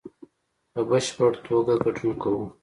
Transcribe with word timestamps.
په 0.73 0.81
بشپړ 0.89 1.31
توګه 1.45 1.73
ګډون 1.83 2.13
کوو 2.21 2.45